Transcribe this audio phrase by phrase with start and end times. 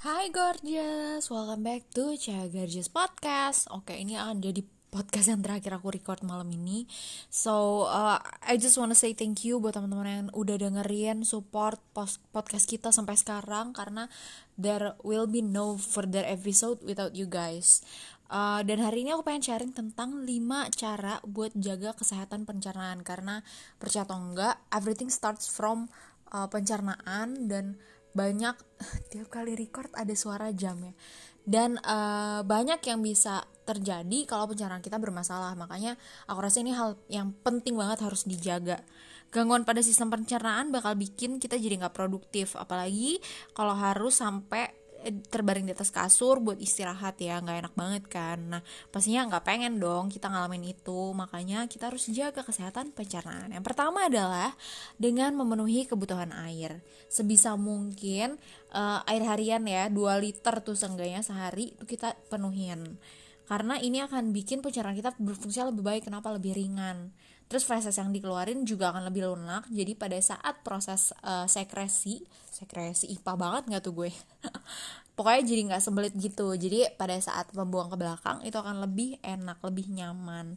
[0.00, 3.68] Hai gorgeous, welcome back to Caya Gorgeous Podcast.
[3.68, 6.88] Oke, ini akan jadi podcast yang terakhir aku record malam ini.
[7.28, 11.84] So, uh, I just wanna say thank you buat teman-teman yang udah dengerin support
[12.32, 14.08] podcast kita sampai sekarang karena
[14.56, 17.84] there will be no further episode without you guys.
[18.32, 23.44] Uh, dan hari ini aku pengen sharing tentang 5 cara buat jaga kesehatan pencernaan karena
[23.76, 25.92] percaya atau enggak everything starts from
[26.32, 27.76] uh, pencernaan dan
[28.12, 28.56] banyak
[29.10, 30.94] tiap kali record ada suara jam ya.
[31.40, 35.56] Dan uh, banyak yang bisa terjadi kalau pencernaan kita bermasalah.
[35.56, 35.96] Makanya
[36.28, 38.82] aku rasa ini hal yang penting banget harus dijaga.
[39.30, 42.58] Gangguan pada sistem pencernaan bakal bikin kita jadi nggak produktif.
[42.58, 43.22] Apalagi
[43.54, 48.38] kalau harus sampai terbaring di atas kasur buat istirahat ya nggak enak banget kan.
[48.58, 51.12] Nah pastinya nggak pengen dong kita ngalamin itu.
[51.16, 53.50] Makanya kita harus jaga kesehatan pencernaan.
[53.52, 54.52] Yang pertama adalah
[55.00, 56.84] dengan memenuhi kebutuhan air.
[57.08, 58.36] Sebisa mungkin
[58.76, 63.00] uh, air harian ya 2 liter tuh seenggaknya sehari itu kita penuhin.
[63.50, 66.30] Karena ini akan bikin pencernaan kita berfungsi lebih baik kenapa?
[66.30, 67.10] Lebih ringan.
[67.50, 69.66] Terus feses yang dikeluarin juga akan lebih lunak.
[69.74, 72.22] Jadi pada saat proses uh, sekresi
[72.60, 74.10] sekresi IPA banget nggak tuh gue
[75.14, 76.52] pokoknya jadi nggak sembelit gitu.
[76.54, 80.56] Jadi pada saat membuang ke belakang itu akan lebih enak lebih nyaman.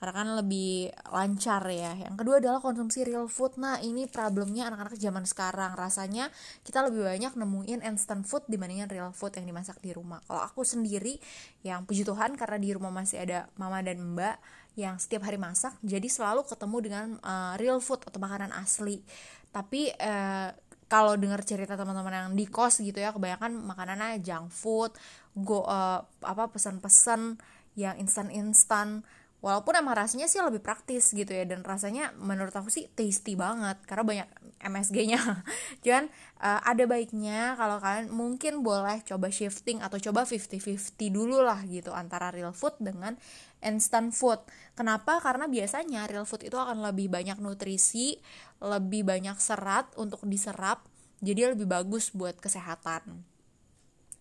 [0.00, 1.92] Karena kan lebih lancar ya.
[1.92, 3.60] Yang kedua adalah konsumsi real food.
[3.60, 5.76] Nah ini problemnya anak-anak zaman sekarang.
[5.76, 6.32] Rasanya
[6.64, 10.24] kita lebih banyak nemuin instant food dibandingin real food yang dimasak di rumah.
[10.24, 11.20] Kalau aku sendiri
[11.60, 14.40] yang puji Tuhan karena di rumah masih ada mama dan mbak
[14.78, 19.04] yang setiap hari masak jadi selalu ketemu dengan uh, real food atau makanan asli.
[19.50, 20.48] Tapi uh,
[20.90, 24.90] kalau dengar cerita teman-teman yang di kos gitu ya kebanyakan makanannya junk food
[25.38, 27.38] go uh, apa pesan-pesan
[27.78, 29.06] yang instan-instan
[29.40, 33.80] walaupun emang rasanya sih lebih praktis gitu ya dan rasanya menurut aku sih tasty banget
[33.88, 34.28] karena banyak
[34.60, 35.20] MSG-nya
[35.84, 41.64] cuman uh, ada baiknya kalau kalian mungkin boleh coba shifting atau coba 50-50 dulu lah
[41.64, 43.16] gitu antara real food dengan
[43.60, 44.40] instant food.
[44.76, 45.20] Kenapa?
[45.20, 48.20] Karena biasanya real food itu akan lebih banyak nutrisi
[48.60, 50.84] lebih banyak serat untuk diserap
[51.24, 53.24] jadi lebih bagus buat kesehatan.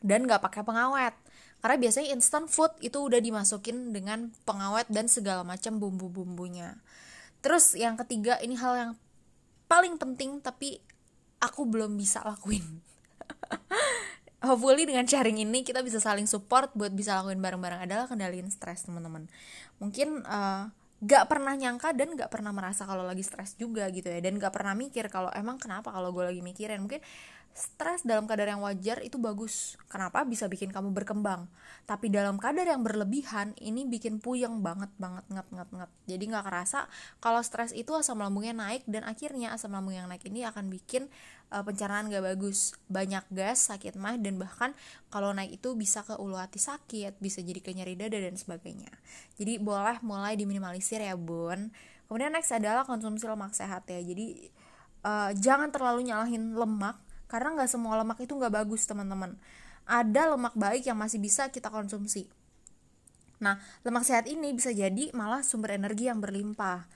[0.00, 1.16] Dan gak pakai pengawet
[1.64, 6.78] karena biasanya instant food itu udah dimasukin dengan pengawet dan segala macam bumbu-bumbunya.
[7.42, 8.92] Terus yang ketiga ini hal yang
[9.66, 10.78] paling penting tapi
[11.42, 12.62] aku belum bisa lakuin.
[14.46, 18.86] Hopefully dengan sharing ini kita bisa saling support buat bisa lakuin bareng-bareng adalah kendaliin stres
[18.86, 19.26] teman-teman.
[19.82, 20.70] Mungkin uh,
[21.02, 24.22] gak pernah nyangka dan gak pernah merasa kalau lagi stres juga gitu ya.
[24.22, 26.78] Dan gak pernah mikir kalau emang kenapa kalau gue lagi mikirin?
[26.84, 27.02] Mungkin
[27.56, 29.80] stres dalam kadar yang wajar itu bagus.
[29.88, 30.28] Kenapa?
[30.28, 31.48] Bisa bikin kamu berkembang.
[31.88, 36.44] Tapi dalam kadar yang berlebihan ini bikin puyeng banget banget ngap ngap ngap jadi nggak
[36.46, 40.68] kerasa kalau stres itu asam lambungnya naik dan akhirnya asam lambung yang naik ini akan
[40.68, 41.08] bikin
[41.50, 42.76] uh, pencernaan gak bagus.
[42.92, 44.76] Banyak gas sakit mah dan bahkan
[45.08, 48.92] kalau naik itu bisa ke ulu hati sakit bisa jadi ke nyeri dada dan sebagainya.
[49.40, 51.72] Jadi boleh mulai diminimalisir ya bun.
[52.06, 53.98] Kemudian next adalah konsumsi lemak sehat ya.
[53.98, 54.50] Jadi
[55.06, 59.34] uh, jangan terlalu nyalahin lemak karena nggak semua lemak itu nggak bagus teman-teman.
[59.86, 62.26] Ada lemak baik yang masih bisa kita konsumsi.
[63.38, 66.86] Nah lemak sehat ini bisa jadi malah sumber energi yang berlimpah.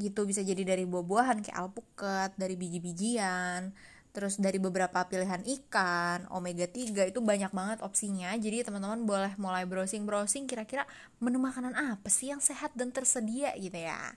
[0.00, 3.74] Gitu bisa jadi dari buah-buahan kayak alpukat dari biji-bijian
[4.10, 8.34] terus dari beberapa pilihan ikan, omega 3 itu banyak banget opsinya.
[8.34, 10.84] Jadi teman-teman boleh mulai browsing-browsing kira-kira
[11.22, 14.14] menu makanan apa sih yang sehat dan tersedia gitu ya.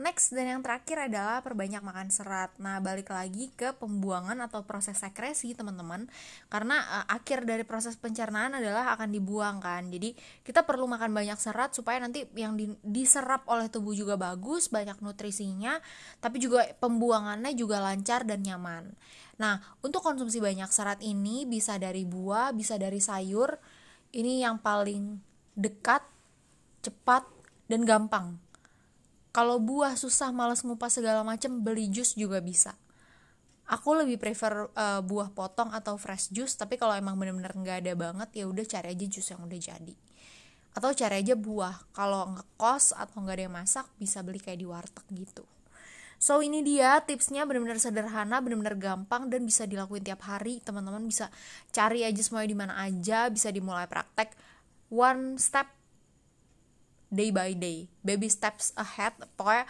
[0.00, 2.56] Next dan yang terakhir adalah perbanyak makan serat.
[2.56, 6.08] Nah, balik lagi ke pembuangan atau proses sekresi, teman-teman.
[6.48, 9.92] Karena uh, akhir dari proses pencernaan adalah akan dibuang kan.
[9.92, 10.16] Jadi,
[10.48, 14.96] kita perlu makan banyak serat supaya nanti yang di, diserap oleh tubuh juga bagus, banyak
[15.04, 15.76] nutrisinya,
[16.24, 18.96] tapi juga pembuangannya juga lancar dan nyaman.
[19.40, 23.56] Nah, untuk konsumsi banyak serat ini bisa dari buah, bisa dari sayur.
[24.12, 25.16] Ini yang paling
[25.56, 26.04] dekat,
[26.84, 27.24] cepat,
[27.72, 28.36] dan gampang.
[29.32, 32.76] Kalau buah susah, males ngupas segala macam, beli jus juga bisa.
[33.64, 37.92] Aku lebih prefer uh, buah potong atau fresh juice, tapi kalau emang bener-bener nggak ada
[37.96, 39.94] banget, ya udah cari aja jus yang udah jadi.
[40.76, 41.88] Atau cari aja buah.
[41.96, 45.48] Kalau ngekos atau nggak ada yang masak, bisa beli kayak di warteg gitu.
[46.22, 50.62] So ini dia tipsnya benar-benar sederhana, benar-benar gampang dan bisa dilakuin tiap hari.
[50.62, 51.34] Teman-teman bisa
[51.74, 54.30] cari aja semuanya di mana aja, bisa dimulai praktek
[54.86, 55.66] one step
[57.10, 59.18] day by day, baby steps ahead.
[59.34, 59.66] Pokoknya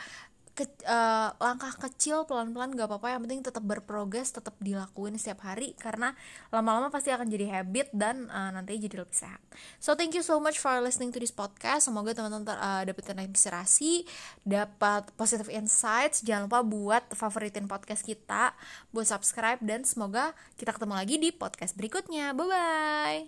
[0.53, 5.73] ke, uh, langkah kecil pelan-pelan gak apa-apa yang penting tetap berprogres tetap dilakuin setiap hari
[5.81, 6.13] karena
[6.53, 9.41] lama-lama pasti akan jadi habit dan uh, nanti jadi lebih sehat.
[9.81, 11.89] So thank you so much for listening to this podcast.
[11.89, 14.05] Semoga teman-teman uh, dapat inspirasi
[14.45, 16.21] dapat positive insights.
[16.21, 18.53] Jangan lupa buat favoritin podcast kita
[18.93, 22.37] buat subscribe dan semoga kita ketemu lagi di podcast berikutnya.
[22.37, 23.21] Bye bye